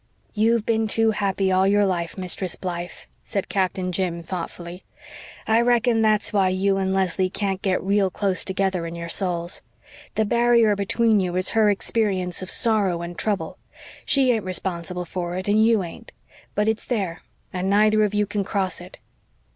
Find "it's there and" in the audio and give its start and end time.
16.67-17.69